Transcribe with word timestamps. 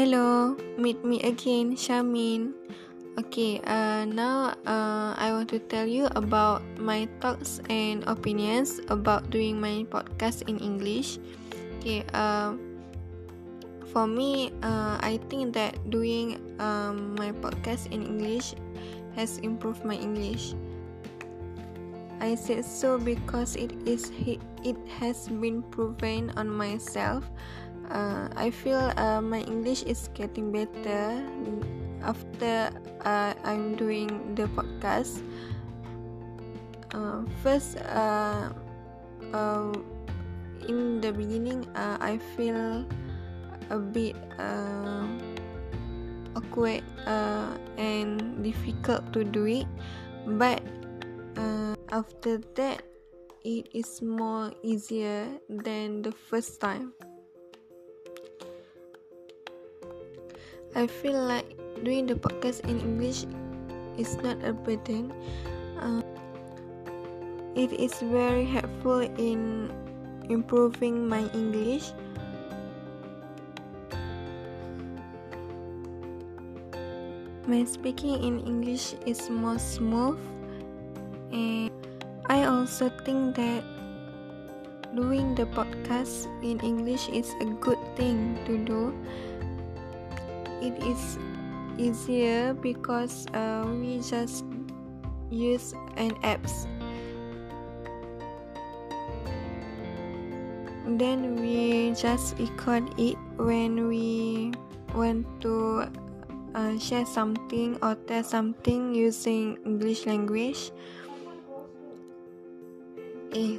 Hello, 0.00 0.56
meet 0.80 1.04
me 1.04 1.20
again, 1.20 1.76
Shamin. 1.76 2.56
Okay, 3.20 3.60
uh, 3.68 4.08
now 4.08 4.56
uh, 4.64 5.12
I 5.12 5.28
want 5.36 5.52
to 5.52 5.60
tell 5.60 5.84
you 5.84 6.08
about 6.16 6.64
my 6.80 7.04
thoughts 7.20 7.60
and 7.68 8.00
opinions 8.08 8.80
about 8.88 9.28
doing 9.28 9.60
my 9.60 9.84
podcast 9.92 10.48
in 10.48 10.56
English. 10.56 11.20
Okay, 11.84 12.00
uh, 12.16 12.56
for 13.92 14.08
me, 14.08 14.56
uh, 14.64 14.96
I 15.04 15.20
think 15.28 15.52
that 15.52 15.76
doing 15.92 16.40
um, 16.56 17.12
my 17.20 17.36
podcast 17.36 17.92
in 17.92 18.00
English 18.00 18.56
has 19.20 19.36
improved 19.44 19.84
my 19.84 20.00
English. 20.00 20.56
I 22.24 22.40
said 22.40 22.64
so 22.64 22.96
because 22.96 23.52
it 23.52 23.76
is 23.84 24.08
it 24.64 24.80
has 24.96 25.28
been 25.28 25.60
proven 25.68 26.32
on 26.40 26.48
myself. 26.48 27.28
Uh, 27.90 28.30
I 28.38 28.54
feel 28.54 28.78
uh, 28.96 29.20
my 29.20 29.42
English 29.42 29.82
is 29.82 30.08
getting 30.14 30.54
better 30.54 31.18
after 32.06 32.70
uh, 33.02 33.34
I'm 33.42 33.74
doing 33.74 34.34
the 34.38 34.46
podcast. 34.54 35.26
Uh, 36.94 37.26
first, 37.42 37.82
uh, 37.90 38.50
uh, 39.34 39.74
in 40.70 41.02
the 41.02 41.10
beginning, 41.12 41.66
uh, 41.74 41.98
I 41.98 42.18
feel 42.38 42.86
a 43.70 43.78
bit 43.78 44.14
uh, 44.38 45.06
awkward 46.34 46.82
uh, 47.06 47.58
and 47.78 48.42
difficult 48.42 49.12
to 49.12 49.24
do 49.24 49.46
it, 49.46 49.66
but 50.38 50.62
uh, 51.38 51.74
after 51.90 52.38
that 52.54 52.82
it 53.42 53.66
is 53.72 54.02
more 54.02 54.52
easier 54.62 55.26
than 55.48 56.02
the 56.02 56.12
first 56.12 56.60
time 56.60 56.92
i 60.74 60.86
feel 60.86 61.16
like 61.16 61.56
doing 61.84 62.06
the 62.06 62.14
podcast 62.14 62.60
in 62.68 62.80
english 62.80 63.24
is 63.98 64.16
not 64.22 64.36
a 64.44 64.52
burden 64.52 65.12
uh, 65.80 66.02
it 67.54 67.72
is 67.72 67.94
very 68.12 68.44
helpful 68.44 69.00
in 69.00 69.70
improving 70.28 71.08
my 71.08 71.26
english 71.34 71.92
my 77.46 77.64
speaking 77.64 78.22
in 78.22 78.40
english 78.46 78.94
is 79.06 79.28
more 79.30 79.58
smooth 79.58 80.18
and 81.32 81.70
I 82.30 82.46
also 82.46 82.94
think 83.02 83.34
that 83.42 83.66
doing 84.94 85.34
the 85.34 85.50
podcast 85.50 86.30
in 86.46 86.62
English 86.62 87.10
is 87.10 87.34
a 87.42 87.46
good 87.58 87.82
thing 87.98 88.38
to 88.46 88.54
do. 88.54 88.94
It 90.60 90.76
is 90.84 91.18
easier 91.80 92.52
because 92.52 93.26
uh, 93.32 93.64
we 93.66 94.00
just 94.04 94.44
use 95.30 95.72
an 95.96 96.12
apps. 96.20 96.68
Then 100.84 101.40
we 101.40 101.94
just 101.96 102.36
record 102.38 102.84
it 103.00 103.16
when 103.40 103.88
we 103.88 104.52
want 104.94 105.24
to 105.40 105.88
uh, 106.54 106.78
share 106.78 107.06
something 107.06 107.78
or 107.80 107.94
tell 108.06 108.24
something 108.24 108.94
using 108.94 109.56
English 109.64 110.04
language. 110.04 110.72
Eh, 113.32 113.56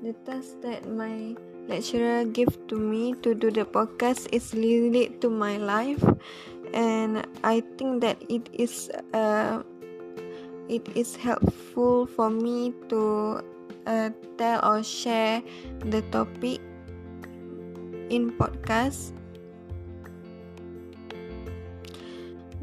the 0.00 0.14
task 0.24 0.56
that 0.62 0.88
my 0.88 1.36
lecturer 1.68 2.24
gave 2.24 2.50
to 2.72 2.76
me 2.80 3.12
to 3.20 3.36
do 3.36 3.52
the 3.52 3.68
podcast 3.68 4.32
is 4.32 4.56
related 4.56 5.20
to 5.20 5.28
my 5.28 5.60
life, 5.60 6.02
and 6.72 7.28
I 7.44 7.60
think 7.76 8.00
that 8.00 8.16
it 8.32 8.48
is 8.56 8.88
uh, 9.12 9.62
it 10.68 10.88
is 10.96 11.14
helpful 11.14 12.08
for 12.08 12.32
me 12.32 12.72
to 12.88 13.44
uh, 13.86 14.10
tell 14.40 14.64
or 14.64 14.82
share 14.82 15.44
the 15.84 16.00
topic 16.08 16.60
in 18.08 18.32
podcast. 18.32 19.12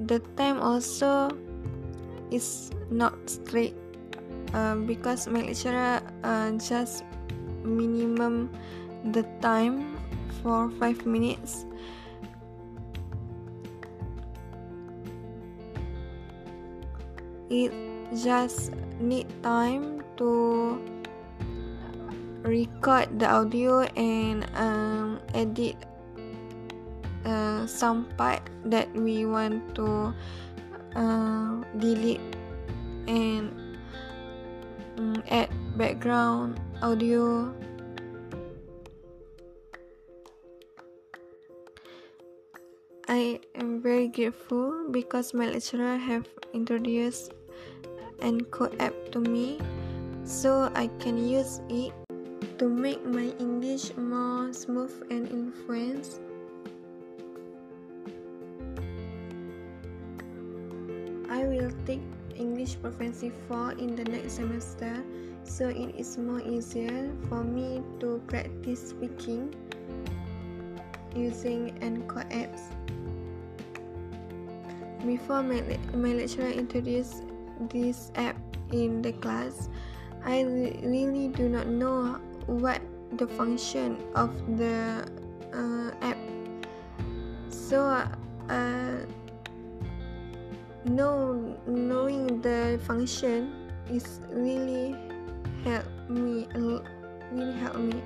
The 0.06 0.19
time 0.35 0.59
also 0.59 1.29
is 2.29 2.69
not 2.90 3.16
straight 3.29 3.78
uh, 4.53 4.75
because 4.85 5.25
my 5.29 5.41
lecturer 5.41 6.02
uh, 6.25 6.52
just 6.58 7.06
minimum 7.63 8.50
the 9.11 9.23
time 9.41 9.97
for 10.41 10.69
five 10.81 11.05
minutes. 11.05 11.66
It 17.49 17.69
just 18.13 18.73
need 18.97 19.29
time 19.43 20.01
to 20.17 20.81
record 22.41 23.09
the 23.17 23.29
audio 23.29 23.85
and 23.97 24.45
um, 24.57 25.22
edit 25.33 25.77
uh, 27.25 27.66
some 27.66 28.05
part 28.17 28.41
that 28.66 28.89
we 28.93 29.25
want 29.25 29.61
to 29.75 30.13
uh, 30.95 31.61
delete 31.77 32.22
and 33.07 33.49
um, 34.97 35.22
add 35.29 35.49
background 35.77 36.61
audio 36.81 37.53
I 43.07 43.39
am 43.53 43.81
very 43.81 44.07
grateful 44.07 44.89
because 44.89 45.35
my 45.35 45.45
lecturer 45.45 45.95
have 45.95 46.25
introduced 46.53 47.33
Anchor 48.19 48.71
app 48.79 48.95
to 49.11 49.19
me 49.19 49.61
so 50.23 50.71
I 50.73 50.89
can 50.97 51.21
use 51.21 51.61
it 51.69 51.93
to 52.57 52.67
make 52.67 53.05
my 53.05 53.29
English 53.38 53.95
more 53.95 54.51
smooth 54.53 54.89
and 55.11 55.29
influence. 55.29 56.19
I 61.29 61.45
will 61.45 61.69
take 61.85 62.01
English 62.35 62.81
Proficiency 62.81 63.31
4 63.47 63.73
in 63.73 63.95
the 63.95 64.05
next 64.05 64.33
semester, 64.33 64.97
so 65.43 65.69
it 65.69 65.93
is 65.93 66.17
more 66.17 66.41
easier 66.41 67.13
for 67.29 67.43
me 67.43 67.83
to 67.99 68.17
practice 68.25 68.89
speaking 68.89 69.53
using 71.13 71.77
Anchor 71.85 72.25
apps. 72.33 72.84
Before 75.05 75.43
my, 75.43 75.61
my 75.93 76.13
lecturer 76.13 76.49
introduced 76.49 77.23
this 77.69 78.11
app 78.16 78.35
in 78.71 79.01
the 79.01 79.13
class, 79.13 79.69
I 80.25 80.41
really 80.41 81.29
do 81.29 81.47
not 81.47 81.67
know 81.67 82.19
what 82.47 82.81
the 83.13 83.27
function 83.27 84.01
of 84.16 84.33
the 84.57 85.05
uh, 85.53 85.91
app. 86.01 86.17
So, 87.49 87.85
uh, 88.49 89.05
know 90.85 91.57
knowing 91.66 92.41
the 92.41 92.79
function 92.85 93.49
is 93.89 94.22
really 94.29 94.95
help 95.63 95.85
me 96.09 96.47
really 97.33 97.57
help 97.57 97.77
me 97.77 98.01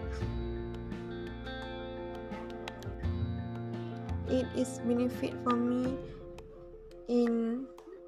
it 4.29 4.47
is 4.55 4.79
benefit 4.85 5.33
for 5.43 5.55
me 5.55 5.97
in 7.09 7.65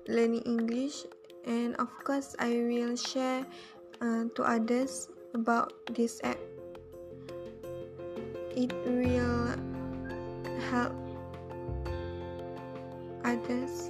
learning 0.08 0.46
english. 0.46 1.04
And 1.44 1.76
of 1.82 1.90
course 2.06 2.38
i 2.38 2.54
will 2.54 2.96
share 2.96 3.44
uh, 4.00 4.30
to 4.38 4.42
others 4.46 5.10
about 5.34 5.74
this 5.90 6.22
app. 6.24 6.38
It 8.54 8.70
will 8.86 9.58
help 10.70 10.94
others. 13.26 13.90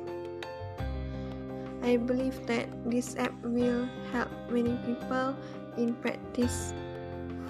I 1.84 1.98
believe 1.98 2.46
that 2.48 2.70
this 2.86 3.18
app 3.18 3.34
will 3.44 3.90
help 4.14 4.30
many 4.50 4.78
people 4.86 5.36
in 5.78 5.98
practice 6.00 6.74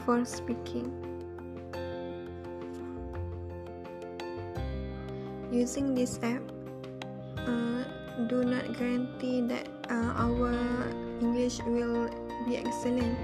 for 0.04 0.24
speaking. 0.26 0.90
Using 5.52 5.94
this 5.94 6.18
app 6.24 6.42
do 8.32 8.48
not 8.48 8.64
guarantee 8.80 9.44
that 9.44 9.68
uh, 9.92 10.16
our 10.16 10.56
English 11.20 11.60
will 11.68 12.08
be 12.48 12.56
excellent, 12.56 13.20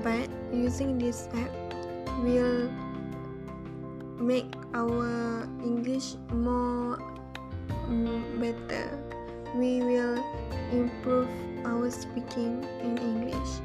but 0.00 0.24
using 0.48 0.96
this 0.96 1.28
app 1.36 1.52
will 2.24 2.72
make 4.16 4.48
our 4.72 5.44
English 5.60 6.16
more 6.32 6.96
um, 7.84 8.24
better. 8.40 8.88
We 9.52 9.84
will 9.84 10.24
improve 10.72 11.28
our 11.68 11.92
speaking 11.92 12.64
in 12.80 12.96
English. 12.96 13.60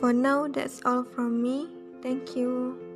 For 0.00 0.16
now, 0.16 0.48
that's 0.48 0.80
all 0.88 1.04
from 1.04 1.44
me. 1.44 1.68
Thank 2.00 2.32
you. 2.34 2.89